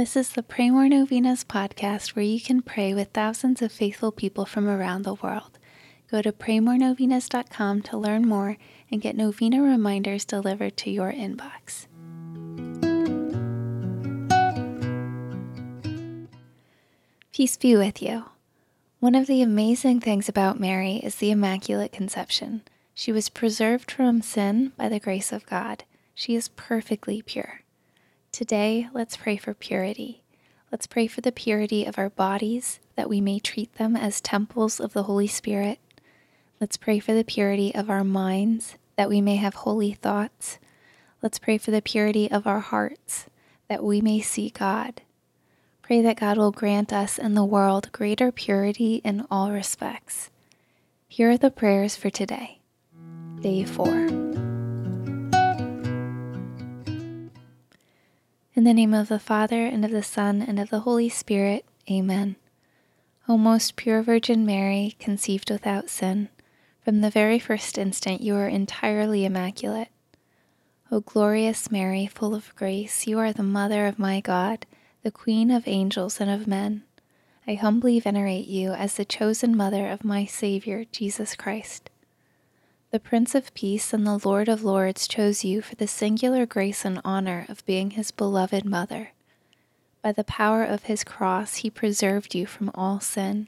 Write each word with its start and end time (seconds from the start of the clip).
This 0.00 0.16
is 0.16 0.30
the 0.30 0.42
Pray 0.42 0.70
More 0.70 0.88
Novenas 0.88 1.44
podcast 1.44 2.16
where 2.16 2.24
you 2.24 2.40
can 2.40 2.62
pray 2.62 2.94
with 2.94 3.10
thousands 3.10 3.60
of 3.60 3.70
faithful 3.70 4.10
people 4.10 4.46
from 4.46 4.66
around 4.66 5.02
the 5.02 5.12
world. 5.12 5.58
Go 6.10 6.22
to 6.22 6.32
praymorenovenas.com 6.32 7.82
to 7.82 7.98
learn 7.98 8.26
more 8.26 8.56
and 8.90 9.02
get 9.02 9.14
novena 9.14 9.60
reminders 9.60 10.24
delivered 10.24 10.78
to 10.78 10.90
your 10.90 11.12
inbox. 11.12 11.86
Peace 17.30 17.58
be 17.58 17.76
with 17.76 18.00
you. 18.00 18.24
One 19.00 19.14
of 19.14 19.26
the 19.26 19.42
amazing 19.42 20.00
things 20.00 20.30
about 20.30 20.58
Mary 20.58 20.96
is 20.96 21.16
the 21.16 21.30
Immaculate 21.30 21.92
Conception. 21.92 22.62
She 22.94 23.12
was 23.12 23.28
preserved 23.28 23.90
from 23.90 24.22
sin 24.22 24.72
by 24.78 24.88
the 24.88 24.98
grace 24.98 25.30
of 25.30 25.44
God. 25.44 25.84
She 26.14 26.34
is 26.34 26.48
perfectly 26.48 27.20
pure. 27.20 27.60
Today, 28.32 28.88
let's 28.94 29.16
pray 29.16 29.36
for 29.36 29.54
purity. 29.54 30.22
Let's 30.70 30.86
pray 30.86 31.08
for 31.08 31.20
the 31.20 31.32
purity 31.32 31.84
of 31.84 31.98
our 31.98 32.10
bodies, 32.10 32.78
that 32.94 33.08
we 33.08 33.20
may 33.20 33.40
treat 33.40 33.74
them 33.74 33.96
as 33.96 34.20
temples 34.20 34.78
of 34.78 34.92
the 34.92 35.02
Holy 35.02 35.26
Spirit. 35.26 35.80
Let's 36.60 36.76
pray 36.76 37.00
for 37.00 37.12
the 37.12 37.24
purity 37.24 37.74
of 37.74 37.90
our 37.90 38.04
minds, 38.04 38.76
that 38.96 39.08
we 39.08 39.20
may 39.20 39.36
have 39.36 39.54
holy 39.54 39.92
thoughts. 39.92 40.58
Let's 41.22 41.40
pray 41.40 41.58
for 41.58 41.72
the 41.72 41.82
purity 41.82 42.30
of 42.30 42.46
our 42.46 42.60
hearts, 42.60 43.26
that 43.68 43.82
we 43.82 44.00
may 44.00 44.20
see 44.20 44.50
God. 44.50 45.02
Pray 45.82 46.00
that 46.00 46.20
God 46.20 46.38
will 46.38 46.52
grant 46.52 46.92
us 46.92 47.18
and 47.18 47.36
the 47.36 47.44
world 47.44 47.90
greater 47.90 48.30
purity 48.30 49.02
in 49.04 49.26
all 49.28 49.50
respects. 49.50 50.30
Here 51.08 51.30
are 51.30 51.36
the 51.36 51.50
prayers 51.50 51.96
for 51.96 52.10
today, 52.10 52.60
day 53.40 53.64
four. 53.64 54.39
In 58.54 58.64
the 58.64 58.74
name 58.74 58.92
of 58.92 59.08
the 59.08 59.18
Father, 59.18 59.64
and 59.64 59.84
of 59.84 59.90
the 59.90 60.02
Son, 60.02 60.42
and 60.42 60.58
of 60.58 60.70
the 60.70 60.80
Holy 60.80 61.08
Spirit, 61.08 61.64
Amen. 61.90 62.36
O 63.28 63.38
most 63.38 63.76
pure 63.76 64.02
Virgin 64.02 64.44
Mary, 64.44 64.96
conceived 64.98 65.50
without 65.50 65.88
sin, 65.88 66.28
from 66.84 67.00
the 67.00 67.10
very 67.10 67.38
first 67.38 67.78
instant 67.78 68.20
you 68.20 68.34
are 68.34 68.48
entirely 68.48 69.24
immaculate. 69.24 69.88
O 70.90 71.00
glorious 71.00 71.70
Mary, 71.70 72.06
full 72.06 72.34
of 72.34 72.54
grace, 72.56 73.06
you 73.06 73.18
are 73.18 73.32
the 73.32 73.42
Mother 73.42 73.86
of 73.86 73.98
my 73.98 74.20
God 74.20 74.66
the 75.02 75.10
Queen 75.10 75.50
of 75.50 75.66
angels 75.66 76.20
and 76.20 76.30
of 76.30 76.46
men. 76.46 76.82
I 77.46 77.54
humbly 77.54 77.98
venerate 78.00 78.46
you 78.46 78.72
as 78.72 78.96
the 78.96 79.04
chosen 79.04 79.56
mother 79.56 79.88
of 79.88 80.04
my 80.04 80.26
Savior, 80.26 80.84
Jesus 80.92 81.34
Christ. 81.34 81.89
The 82.92 82.98
Prince 82.98 83.36
of 83.36 83.54
Peace 83.54 83.92
and 83.92 84.04
the 84.04 84.18
Lord 84.24 84.48
of 84.48 84.64
Lords 84.64 85.06
chose 85.06 85.44
you 85.44 85.62
for 85.62 85.76
the 85.76 85.86
singular 85.86 86.44
grace 86.44 86.84
and 86.84 87.00
honor 87.04 87.46
of 87.48 87.64
being 87.64 87.92
his 87.92 88.10
beloved 88.10 88.64
mother. 88.64 89.12
By 90.02 90.10
the 90.10 90.24
power 90.24 90.64
of 90.64 90.82
his 90.84 91.04
cross, 91.04 91.56
he 91.56 91.70
preserved 91.70 92.34
you 92.34 92.46
from 92.46 92.68
all 92.74 92.98
sin. 92.98 93.46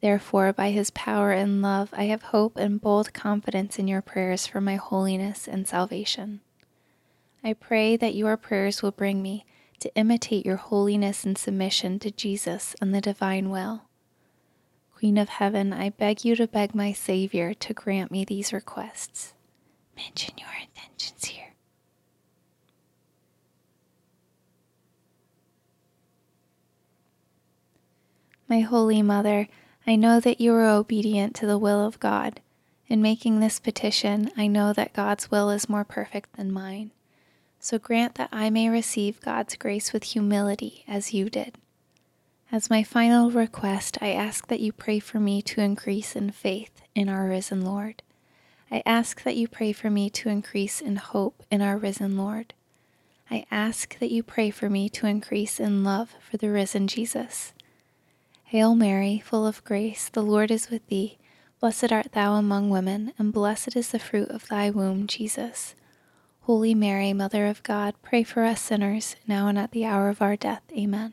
Therefore, 0.00 0.54
by 0.54 0.70
his 0.70 0.90
power 0.90 1.32
and 1.32 1.60
love, 1.60 1.90
I 1.92 2.04
have 2.04 2.22
hope 2.22 2.56
and 2.56 2.80
bold 2.80 3.12
confidence 3.12 3.78
in 3.78 3.88
your 3.88 4.00
prayers 4.00 4.46
for 4.46 4.62
my 4.62 4.76
holiness 4.76 5.46
and 5.46 5.68
salvation. 5.68 6.40
I 7.44 7.52
pray 7.52 7.98
that 7.98 8.14
your 8.14 8.38
prayers 8.38 8.80
will 8.80 8.90
bring 8.90 9.20
me 9.20 9.44
to 9.80 9.94
imitate 9.94 10.46
your 10.46 10.56
holiness 10.56 11.24
and 11.26 11.36
submission 11.36 11.98
to 11.98 12.10
Jesus 12.10 12.74
and 12.80 12.94
the 12.94 13.02
divine 13.02 13.50
will. 13.50 13.85
Queen 14.96 15.18
of 15.18 15.28
Heaven, 15.28 15.74
I 15.74 15.90
beg 15.90 16.24
you 16.24 16.34
to 16.36 16.46
beg 16.46 16.74
my 16.74 16.92
Savior 16.92 17.52
to 17.52 17.74
grant 17.74 18.10
me 18.10 18.24
these 18.24 18.50
requests. 18.50 19.34
Mention 19.94 20.34
your 20.38 20.48
intentions 20.58 21.26
here. 21.26 21.52
My 28.48 28.60
Holy 28.60 29.02
Mother, 29.02 29.48
I 29.86 29.96
know 29.96 30.18
that 30.18 30.40
you 30.40 30.54
are 30.54 30.64
obedient 30.64 31.36
to 31.36 31.46
the 31.46 31.58
will 31.58 31.84
of 31.84 32.00
God. 32.00 32.40
In 32.88 33.02
making 33.02 33.40
this 33.40 33.60
petition, 33.60 34.30
I 34.34 34.46
know 34.46 34.72
that 34.72 34.94
God's 34.94 35.30
will 35.30 35.50
is 35.50 35.68
more 35.68 35.84
perfect 35.84 36.36
than 36.36 36.50
mine 36.50 36.90
so 37.66 37.78
grant 37.80 38.14
that 38.14 38.28
I 38.30 38.48
may 38.48 38.68
receive 38.68 39.20
God's 39.20 39.56
grace 39.56 39.92
with 39.92 40.04
humility 40.04 40.84
as 40.86 41.12
you 41.12 41.28
did. 41.28 41.58
As 42.56 42.70
my 42.70 42.82
final 42.82 43.30
request, 43.30 43.98
I 44.00 44.12
ask 44.12 44.46
that 44.46 44.60
you 44.60 44.72
pray 44.72 44.98
for 44.98 45.20
me 45.20 45.42
to 45.42 45.60
increase 45.60 46.16
in 46.16 46.30
faith 46.30 46.80
in 46.94 47.06
our 47.06 47.28
risen 47.28 47.60
Lord. 47.60 48.02
I 48.70 48.82
ask 48.86 49.22
that 49.24 49.36
you 49.36 49.46
pray 49.46 49.74
for 49.74 49.90
me 49.90 50.08
to 50.08 50.30
increase 50.30 50.80
in 50.80 50.96
hope 50.96 51.42
in 51.50 51.60
our 51.60 51.76
risen 51.76 52.16
Lord. 52.16 52.54
I 53.30 53.44
ask 53.50 53.98
that 53.98 54.10
you 54.10 54.22
pray 54.22 54.48
for 54.48 54.70
me 54.70 54.88
to 54.88 55.06
increase 55.06 55.60
in 55.60 55.84
love 55.84 56.14
for 56.18 56.38
the 56.38 56.50
risen 56.50 56.88
Jesus. 56.88 57.52
Hail 58.44 58.74
Mary, 58.74 59.22
full 59.22 59.46
of 59.46 59.62
grace, 59.62 60.08
the 60.08 60.22
Lord 60.22 60.50
is 60.50 60.70
with 60.70 60.86
thee. 60.86 61.18
Blessed 61.60 61.92
art 61.92 62.12
thou 62.12 62.36
among 62.36 62.70
women, 62.70 63.12
and 63.18 63.34
blessed 63.34 63.76
is 63.76 63.90
the 63.90 63.98
fruit 63.98 64.30
of 64.30 64.48
thy 64.48 64.70
womb, 64.70 65.06
Jesus. 65.06 65.74
Holy 66.44 66.74
Mary, 66.74 67.12
Mother 67.12 67.48
of 67.48 67.62
God, 67.62 67.96
pray 68.02 68.22
for 68.22 68.44
us 68.44 68.62
sinners, 68.62 69.14
now 69.28 69.46
and 69.46 69.58
at 69.58 69.72
the 69.72 69.84
hour 69.84 70.08
of 70.08 70.22
our 70.22 70.36
death. 70.36 70.62
Amen. 70.72 71.12